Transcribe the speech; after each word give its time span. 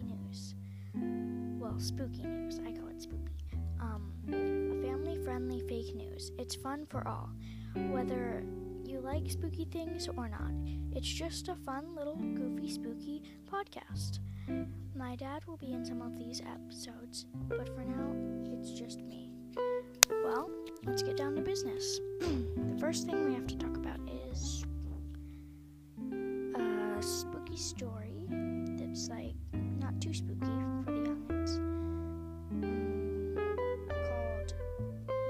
news. 0.00 0.54
Well, 1.60 1.78
spooky 1.78 2.22
news. 2.22 2.60
I 2.66 2.72
call 2.72 2.88
it 2.88 2.98
spoopy. 2.98 3.58
Um, 3.80 4.12
a 4.28 4.86
family-friendly 4.86 5.60
fake 5.68 5.94
news. 5.94 6.32
It's 6.38 6.54
fun 6.54 6.86
for 6.86 7.06
all, 7.06 7.30
whether 7.90 8.44
you 8.84 9.00
like 9.00 9.30
spooky 9.30 9.64
things 9.64 10.08
or 10.08 10.28
not. 10.28 10.52
It's 10.94 11.08
just 11.08 11.48
a 11.48 11.56
fun 11.56 11.94
little 11.96 12.16
goofy 12.16 12.70
spooky 12.70 13.22
podcast. 13.50 14.18
My 14.94 15.16
dad 15.16 15.42
will 15.46 15.56
be 15.56 15.72
in 15.72 15.84
some 15.84 16.02
of 16.02 16.18
these 16.18 16.42
episodes, 16.42 17.26
but 17.48 17.68
for 17.74 17.82
now, 17.82 18.14
it's 18.52 18.70
just 18.78 19.00
me. 19.00 19.30
Well, 20.24 20.50
let's 20.84 21.02
get 21.02 21.16
down 21.16 21.34
to 21.36 21.42
business. 21.42 22.00
the 22.20 22.76
first 22.78 23.06
thing 23.06 23.26
we 23.26 23.34
have 23.34 23.46
to 23.46 23.56
talk 23.56 23.76
about 23.76 23.98
is 24.30 24.64
a 26.54 27.02
spooky 27.02 27.56
story 27.56 28.11
that's 28.92 29.08
like 29.08 29.34
not 29.80 29.98
too 30.02 30.12
spooky 30.12 30.44
for 30.84 30.92
the 30.92 31.08
youngins 31.08 31.56
called 33.88 34.52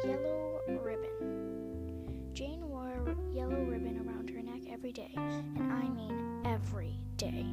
Yellow 0.05 0.59
Ribbon. 0.83 2.33
Jane 2.33 2.69
wore 2.69 2.89
a 3.07 3.33
yellow 3.33 3.63
ribbon 3.63 4.05
around 4.05 4.31
her 4.31 4.43
neck 4.43 4.63
every 4.69 4.91
day, 4.91 5.13
and 5.17 5.73
I 5.73 5.89
mean 5.91 6.43
every 6.45 6.97
day, 7.17 7.47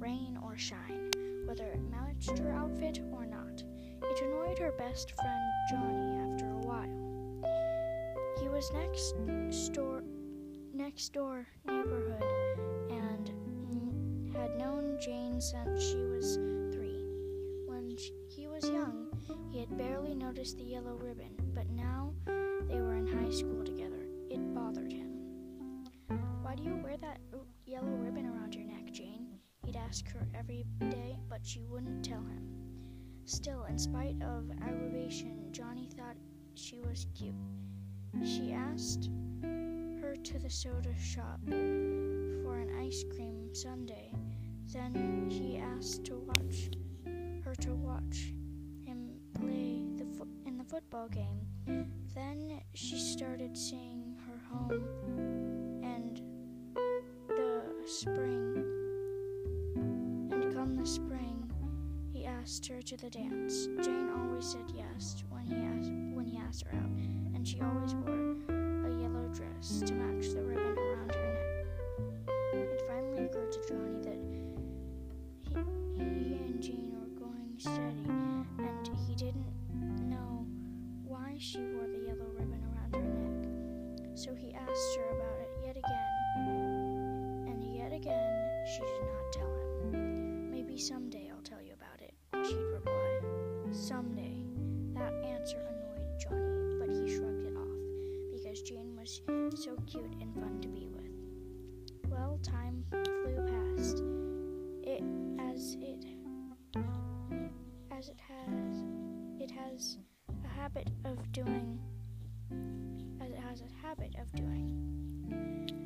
rain 0.00 0.36
or 0.42 0.58
shine, 0.58 1.12
whether 1.46 1.66
it 1.66 1.80
matched 1.92 2.38
her 2.40 2.50
outfit 2.50 2.98
or 3.12 3.24
not. 3.24 3.62
It 4.02 4.22
annoyed 4.22 4.58
her 4.58 4.72
best 4.72 5.12
friend 5.12 5.52
Johnny 5.70 6.32
after 6.32 6.50
a 6.50 6.66
while. 6.66 7.44
He 8.40 8.48
was 8.48 8.72
next 8.72 9.72
door, 9.72 10.02
next 10.74 11.12
door 11.12 11.46
neighborhood, 11.64 12.24
had 14.46 14.58
known 14.58 14.96
Jane 15.00 15.40
since 15.40 15.82
she 15.82 16.04
was 16.04 16.36
three. 16.72 17.04
When 17.66 17.96
he 18.28 18.46
was 18.46 18.68
young, 18.68 19.08
he 19.50 19.58
had 19.58 19.76
barely 19.76 20.14
noticed 20.14 20.56
the 20.56 20.62
yellow 20.62 20.94
ribbon, 20.94 21.34
but 21.52 21.68
now 21.70 22.14
they 22.68 22.80
were 22.80 22.94
in 22.94 23.08
high 23.08 23.30
school 23.30 23.64
together. 23.64 24.06
It 24.30 24.54
bothered 24.54 24.92
him. 24.92 25.84
Why 26.42 26.54
do 26.54 26.62
you 26.62 26.78
wear 26.80 26.96
that 26.98 27.18
yellow 27.64 27.90
ribbon 27.96 28.26
around 28.26 28.54
your 28.54 28.64
neck, 28.64 28.92
Jane? 28.92 29.26
He'd 29.64 29.74
ask 29.74 30.08
her 30.12 30.28
every 30.32 30.64
day, 30.78 31.18
but 31.28 31.44
she 31.44 31.64
wouldn't 31.64 32.04
tell 32.04 32.22
him. 32.22 32.46
Still, 33.24 33.64
in 33.64 33.78
spite 33.78 34.22
of 34.22 34.48
aggravation, 34.62 35.48
Johnny 35.50 35.88
thought 35.96 36.16
she 36.54 36.78
was 36.82 37.08
cute. 37.16 37.34
She 38.24 38.52
asked 38.52 39.10
her 39.42 40.14
to 40.14 40.38
the 40.38 40.50
soda 40.50 40.96
shop 41.00 41.40
for 41.48 42.58
an 42.58 42.70
ice 42.80 43.04
cream 43.12 43.52
sundae. 43.52 44.12
Then 44.72 45.30
he 45.30 45.58
asked 45.58 46.04
to 46.06 46.16
watch 46.16 46.70
her 47.44 47.54
to 47.54 47.74
watch 47.74 48.32
him 48.84 49.20
play 49.34 49.82
the 49.96 50.04
fo- 50.16 50.26
in 50.44 50.58
the 50.58 50.64
football 50.64 51.08
game. 51.08 51.46
Then 52.14 52.60
she 52.74 52.98
started 52.98 53.56
seeing 53.56 54.16
her 54.26 54.38
home 54.50 54.84
and 55.84 56.20
the 57.28 57.62
spring. 57.86 58.64
And 60.32 60.52
come 60.54 60.74
the 60.74 60.86
spring, 60.86 61.50
he 62.12 62.24
asked 62.24 62.66
her 62.66 62.82
to 62.82 62.96
the 62.96 63.10
dance. 63.10 63.66
Jane 63.82 64.10
always 64.10 64.46
said 64.46 64.65
she 88.66 88.80
did 88.80 89.02
not 89.02 89.32
tell 89.32 89.46
him. 89.46 90.50
Maybe 90.50 90.76
someday 90.76 91.30
I'll 91.32 91.42
tell 91.42 91.62
you 91.62 91.72
about 91.74 92.00
it, 92.00 92.14
she'd 92.46 92.56
reply. 92.56 93.20
Someday. 93.70 94.42
That 94.94 95.12
answer 95.24 95.58
annoyed 95.58 96.18
Johnny, 96.18 96.76
but 96.80 96.88
he 96.88 97.14
shrugged 97.14 97.44
it 97.44 97.54
off 97.56 98.32
because 98.32 98.62
Jane 98.62 98.96
was 98.96 99.20
so 99.54 99.76
cute 99.86 100.14
and 100.20 100.34
fun 100.34 100.58
to 100.62 100.68
be 100.68 100.88
with. 100.88 102.10
Well, 102.10 102.40
time 102.42 102.84
flew 102.90 103.46
past. 103.46 104.02
It 104.82 105.04
as 105.38 105.76
it 105.80 106.04
as 107.92 108.08
it 108.08 108.20
has 108.20 108.84
it 109.38 109.50
has 109.50 109.98
a 110.44 110.48
habit 110.60 110.88
of 111.04 111.30
doing 111.32 111.78
as 113.20 113.30
it 113.30 113.38
has 113.38 113.60
a 113.60 113.86
habit 113.86 114.14
of 114.18 114.32
doing. 114.32 115.85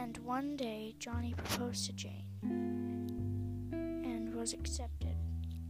And 0.00 0.16
one 0.24 0.56
day 0.56 0.94
Johnny 0.98 1.34
proposed 1.34 1.84
to 1.84 1.92
Jane 1.92 2.24
and 3.70 4.34
was 4.34 4.54
accepted. 4.54 5.14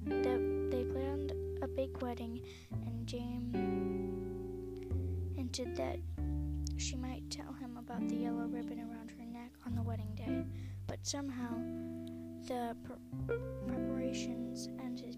They, 0.04 0.38
they 0.70 0.84
planned 0.84 1.32
a 1.60 1.66
big 1.66 2.00
wedding 2.00 2.40
and 2.70 3.08
Jane 3.08 3.50
hinted 5.34 5.74
that 5.74 5.98
she 6.76 6.94
might 6.94 7.28
tell 7.28 7.52
him 7.54 7.76
about 7.76 8.08
the 8.08 8.14
yellow 8.14 8.46
ribbon 8.46 8.78
around 8.78 9.10
her 9.18 9.26
neck 9.26 9.50
on 9.66 9.74
the 9.74 9.82
wedding 9.82 10.14
day, 10.14 10.44
but 10.86 11.04
somehow 11.04 11.50
the 12.46 12.76
pre- 12.84 13.36
preparations 13.66 14.68
and 14.78 15.00
his 15.00 15.16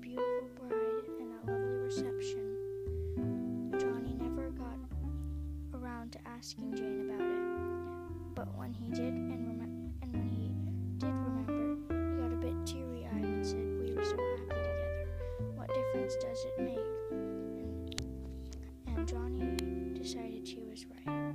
decided 20.03 20.47
she 20.49 20.59
was 20.69 20.85
right. 20.87 21.33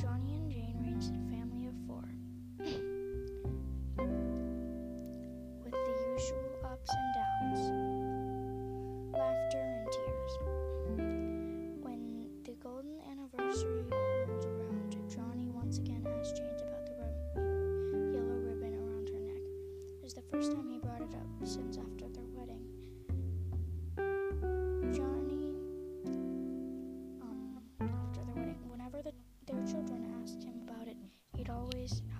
Johnny 0.00 0.36
and 0.36 0.48
Jane 0.52 0.78
raised 0.86 1.10
a 1.10 1.18
family 1.34 1.66
of 1.66 1.74
four. 1.88 2.08
with 5.64 5.72
the 5.72 5.94
usual 6.14 6.54
ups 6.64 6.90
and 6.94 7.14
downs, 7.18 7.62
laughter 9.12 9.58
and 9.58 9.90
tears. 9.90 10.32
When 11.82 12.28
the 12.44 12.54
golden 12.62 13.00
anniversary 13.10 13.82
rolled 13.90 14.44
around, 14.44 14.96
Johnny 15.10 15.48
once 15.48 15.78
again 15.78 16.06
asked 16.20 16.36
Jane 16.36 16.46
about 16.62 16.86
the 16.86 16.92
rib- 17.02 18.14
yellow 18.14 18.38
ribbon 18.46 18.74
around 18.78 19.08
her 19.08 19.18
neck. 19.18 19.42
It 19.88 20.02
was 20.04 20.14
the 20.14 20.22
first 20.30 20.52
time 20.52 20.68
he 20.70 20.78
brought 20.78 21.00
it 21.00 21.12
up 21.16 21.26
since 21.42 21.78
after 21.78 22.08
their 22.10 22.28
wedding. 22.32 22.65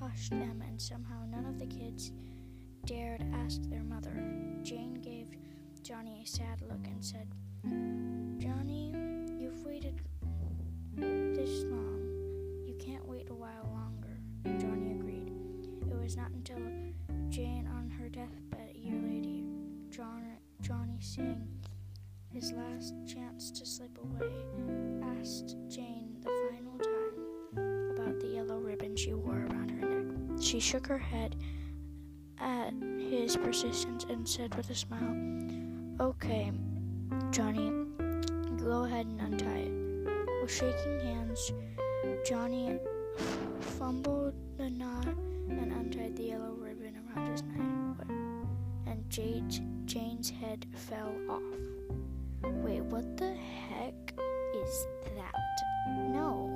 Hushed 0.00 0.31
them, 0.31 0.62
and 0.66 0.81
somehow 0.81 1.25
none 1.28 1.47
of 1.47 1.59
the 1.59 1.66
kids 1.66 2.12
dared 2.84 3.25
ask 3.34 3.62
their 3.62 3.82
mother. 3.82 4.15
Jane 4.62 4.94
gave 4.94 5.28
Johnny 5.82 6.22
a 6.22 6.27
sad 6.27 6.62
look 6.62 6.87
and 6.87 7.04
said, 7.04 7.28
Johnny, 8.38 8.93
you've 9.38 9.65
waited 9.65 10.00
this 10.97 11.65
long. 11.65 12.65
You 12.66 12.75
can't 12.78 13.06
wait 13.06 13.29
a 13.31 13.35
while 13.35 13.69
longer. 13.73 14.19
Johnny 14.61 14.93
agreed. 14.93 15.32
It 15.91 15.96
was 16.00 16.17
not 16.17 16.31
until 16.31 16.58
Jane 17.29 17.67
on 17.67 17.91
her 17.91 18.08
deathbed 18.08 18.70
a 18.75 18.79
year 18.79 19.00
later, 19.02 19.44
John, 19.91 20.23
Johnny 20.61 20.99
seeing 21.00 21.46
his 22.29 22.52
last 22.52 22.94
chance 23.06 23.50
to 23.50 23.67
slip 23.67 23.99
away, 23.99 24.32
asked 25.20 25.56
Jane 25.69 26.17
the 26.20 26.31
final 26.50 26.66
ribbon 28.76 28.96
she 28.96 29.14
wore 29.14 29.46
around 29.50 29.70
her 29.70 29.88
neck. 29.88 30.43
She 30.43 30.61
shook 30.61 30.87
her 30.87 30.99
head 30.99 31.37
at 32.38 32.75
his 32.99 33.37
persistence 33.37 34.05
and 34.05 34.28
said 34.28 34.55
with 34.55 34.69
a 34.69 34.75
smile, 34.75 35.17
Okay, 35.99 36.52
Johnny, 37.31 37.73
go 38.58 38.84
ahead 38.84 39.06
and 39.06 39.20
untie 39.20 39.61
it. 39.61 40.43
With 40.43 40.52
shaking 40.52 41.00
hands, 41.00 41.52
Johnny 42.26 42.78
fumbled 43.78 44.34
the 44.58 44.69
knot 44.69 45.06
and 45.49 45.72
untied 45.72 46.17
the 46.17 46.25
yellow 46.25 46.52
ribbon 46.52 46.96
around 47.17 47.31
his 47.31 47.43
neck, 47.44 48.06
and 48.87 49.08
Jade's, 49.08 49.62
Jane's 49.87 50.29
head 50.29 50.67
fell 50.75 51.14
off. 51.31 51.43
Wait, 52.62 52.82
what 52.82 53.17
the 53.17 53.34
heck 53.34 54.12
is 54.55 54.87
that? 55.17 55.32
No, 56.12 56.56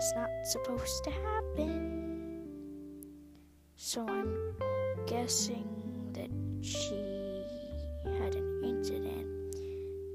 that's 0.00 0.14
not 0.14 0.30
supposed 0.44 1.04
to 1.04 1.10
happen. 1.10 2.40
So 3.76 4.08
I'm 4.08 4.34
guessing 5.06 5.68
that 6.14 6.30
she 6.66 7.44
had 8.04 8.34
an 8.34 8.62
incident 8.64 9.26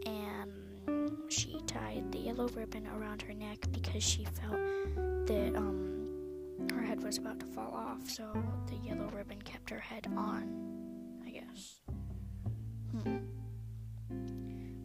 and 0.08 1.32
she 1.32 1.62
tied 1.68 2.12
the 2.12 2.18
yellow 2.18 2.48
ribbon 2.48 2.88
around 2.88 3.22
her 3.22 3.36
neck 3.36 3.60
because 3.72 4.02
she 4.02 4.26
felt 4.26 4.58
that 5.28 5.54
um, 5.56 6.68
her 6.74 6.82
head 6.82 7.04
was 7.04 7.20
about 7.20 7.40
to 7.42 7.46
fall 7.46 7.76
off, 7.76 8.10
so 8.10 8.24
the 8.66 8.78
yellow 8.78 9.08
ribbon 9.10 9.40
kept 9.44 9.70
her 9.70 9.80
head 9.80 10.08
on, 10.18 10.50
I 11.28 11.30
guess. 11.30 11.80
Hmm. 13.04 13.18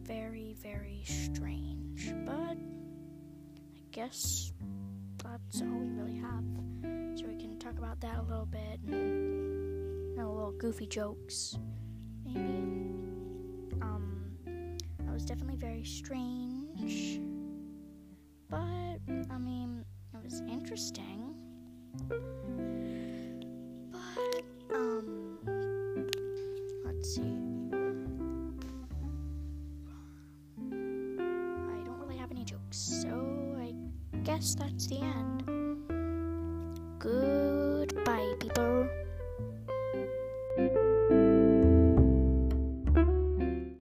Very, 0.03 0.55
very 0.61 1.01
strange, 1.05 2.13
but 2.23 2.55
I 2.55 3.81
guess 3.91 4.53
that's 5.31 5.61
all 5.61 5.67
we 5.67 5.87
really 5.89 6.17
have. 6.17 6.43
So 7.17 7.25
we 7.25 7.35
can 7.35 7.57
talk 7.57 7.77
about 7.77 8.01
that 8.01 8.17
a 8.17 8.21
little 8.23 8.45
bit 8.45 8.79
and 8.87 10.19
a 10.19 10.27
little 10.27 10.51
goofy 10.51 10.87
jokes, 10.87 11.57
maybe. 12.25 12.39
Um, 13.81 14.25
that 14.45 15.13
was 15.13 15.23
definitely 15.23 15.55
very 15.55 15.85
strange, 15.85 17.21
but 18.49 18.57
I 19.29 19.37
mean, 19.37 19.85
it 20.13 20.23
was 20.23 20.41
interesting. 20.49 21.33
But 23.91 24.43
um, 24.75 25.37
let's 26.85 27.15
see. 27.15 27.21
I 31.61 31.83
don't 31.85 31.99
really 31.99 32.17
have 32.17 32.31
any 32.31 32.43
jokes, 32.43 32.77
so 33.01 33.20
guess 34.23 34.55
that's 34.55 34.87
the 34.87 34.99
end. 34.99 35.43
Goodbye, 36.99 38.33
people. 38.39 38.87